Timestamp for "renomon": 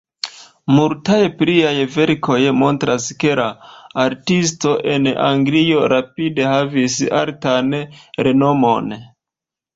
8.27-8.91